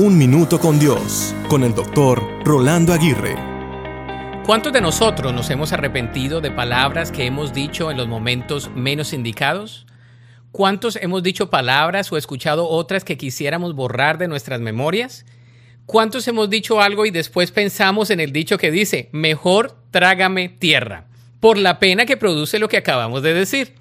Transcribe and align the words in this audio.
Un 0.00 0.16
Minuto 0.16 0.60
con 0.60 0.78
Dios, 0.78 1.34
con 1.48 1.64
el 1.64 1.74
doctor 1.74 2.22
Rolando 2.44 2.92
Aguirre. 2.92 3.34
¿Cuántos 4.46 4.72
de 4.72 4.80
nosotros 4.80 5.34
nos 5.34 5.50
hemos 5.50 5.72
arrepentido 5.72 6.40
de 6.40 6.52
palabras 6.52 7.10
que 7.10 7.26
hemos 7.26 7.52
dicho 7.52 7.90
en 7.90 7.96
los 7.96 8.06
momentos 8.06 8.70
menos 8.76 9.12
indicados? 9.12 9.88
¿Cuántos 10.52 10.94
hemos 10.94 11.24
dicho 11.24 11.50
palabras 11.50 12.12
o 12.12 12.16
escuchado 12.16 12.68
otras 12.68 13.02
que 13.02 13.18
quisiéramos 13.18 13.74
borrar 13.74 14.18
de 14.18 14.28
nuestras 14.28 14.60
memorias? 14.60 15.26
¿Cuántos 15.84 16.28
hemos 16.28 16.48
dicho 16.48 16.80
algo 16.80 17.04
y 17.04 17.10
después 17.10 17.50
pensamos 17.50 18.10
en 18.10 18.20
el 18.20 18.30
dicho 18.30 18.56
que 18.56 18.70
dice, 18.70 19.08
mejor 19.10 19.82
trágame 19.90 20.48
tierra, 20.48 21.08
por 21.40 21.58
la 21.58 21.80
pena 21.80 22.06
que 22.06 22.16
produce 22.16 22.60
lo 22.60 22.68
que 22.68 22.76
acabamos 22.76 23.24
de 23.24 23.34
decir? 23.34 23.74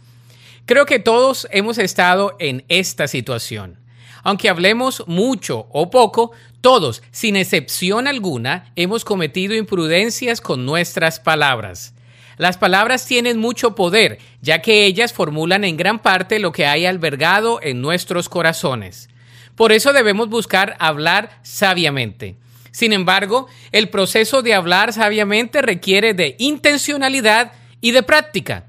Creo 0.65 0.88
que 0.88 0.97
todos 0.97 1.47
hemos 1.52 1.77
estado 1.77 2.36
en 2.39 2.65
esta 2.70 3.07
situación. 3.07 3.87
Aunque 4.28 4.50
hablemos 4.50 5.05
mucho 5.07 5.68
o 5.71 5.89
poco, 5.89 6.34
todos, 6.59 7.02
sin 7.12 7.38
excepción 7.38 8.09
alguna, 8.09 8.73
hemos 8.76 9.05
cometido 9.05 9.55
imprudencias 9.55 10.41
con 10.41 10.66
nuestras 10.66 11.22
palabras. 11.22 11.94
Las 12.36 12.58
palabras 12.58 13.05
tienen 13.05 13.40
mucho 13.40 13.73
poder, 13.73 14.20
ya 14.41 14.62
que 14.62 14.84
ellas 14.84 15.13
formulan 15.13 15.63
en 15.63 15.77
gran 15.77 16.00
parte 16.00 16.40
lo 16.40 16.52
que 16.52 16.66
hay 16.66 16.86
albergado 16.86 17.62
en 17.63 17.80
nuestros 17.80 18.27
corazones. 18.27 19.08
Por 19.55 19.72
eso 19.72 19.94
debemos 19.94 20.28
buscar 20.28 20.75
hablar 20.78 21.39
sabiamente. 21.41 22.36
Sin 22.72 22.91
embargo, 22.91 23.48
el 23.72 23.88
proceso 23.88 24.41
de 24.41 24.55
hablar 24.55 24.91
sabiamente 24.91 25.62
requiere 25.62 26.14
de 26.14 26.36
intencionalidad 26.38 27.53
y 27.80 27.91
de 27.91 28.03
práctica. 28.03 28.66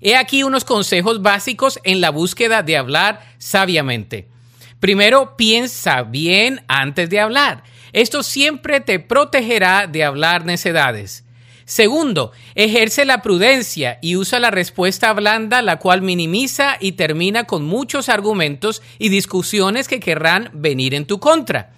He 0.00 0.16
aquí 0.16 0.42
unos 0.42 0.64
consejos 0.64 1.22
básicos 1.22 1.78
en 1.84 2.00
la 2.00 2.10
búsqueda 2.10 2.64
de 2.64 2.76
hablar 2.76 3.24
sabiamente. 3.38 4.31
Primero, 4.82 5.36
piensa 5.36 6.02
bien 6.02 6.64
antes 6.66 7.08
de 7.08 7.20
hablar. 7.20 7.62
Esto 7.92 8.24
siempre 8.24 8.80
te 8.80 8.98
protegerá 8.98 9.86
de 9.86 10.02
hablar 10.02 10.44
necedades. 10.44 11.22
Segundo, 11.64 12.32
ejerce 12.56 13.04
la 13.04 13.22
prudencia 13.22 14.00
y 14.02 14.16
usa 14.16 14.40
la 14.40 14.50
respuesta 14.50 15.12
blanda, 15.12 15.62
la 15.62 15.78
cual 15.78 16.02
minimiza 16.02 16.78
y 16.80 16.92
termina 16.92 17.44
con 17.44 17.64
muchos 17.64 18.08
argumentos 18.08 18.82
y 18.98 19.08
discusiones 19.08 19.86
que 19.86 20.00
querrán 20.00 20.50
venir 20.52 20.94
en 20.94 21.06
tu 21.06 21.20
contra. 21.20 21.70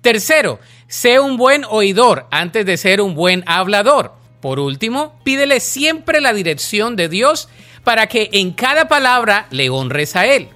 Tercero, 0.00 0.60
sé 0.86 1.18
un 1.18 1.38
buen 1.38 1.64
oidor 1.68 2.28
antes 2.30 2.64
de 2.64 2.76
ser 2.76 3.00
un 3.00 3.16
buen 3.16 3.42
hablador. 3.48 4.14
Por 4.40 4.60
último, 4.60 5.18
pídele 5.24 5.58
siempre 5.58 6.20
la 6.20 6.32
dirección 6.32 6.94
de 6.94 7.08
Dios 7.08 7.48
para 7.82 8.06
que 8.06 8.30
en 8.34 8.52
cada 8.52 8.86
palabra 8.86 9.48
le 9.50 9.68
honres 9.68 10.14
a 10.14 10.26
Él. 10.26 10.50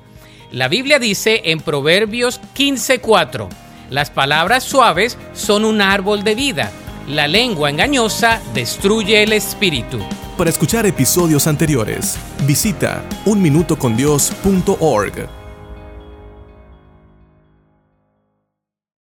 La 0.57 0.67
Biblia 0.69 0.99
dice 0.99 1.43
en 1.45 1.61
Proverbios 1.61 2.41
15:4, 2.55 3.51
las 3.91 4.09
palabras 4.09 4.65
suaves 4.65 5.19
son 5.35 5.67
un 5.67 5.83
árbol 5.83 6.25
de 6.25 6.35
vida, 6.35 6.73
la 7.07 7.29
lengua 7.29 7.69
engañosa 7.69 8.41
destruye 8.55 9.23
el 9.23 9.35
espíritu. 9.35 9.99
Para 10.39 10.49
escuchar 10.49 10.87
episodios 10.87 11.47
anteriores, 11.47 12.17
visita 12.47 13.05
unminutocondios.org. 13.27 15.46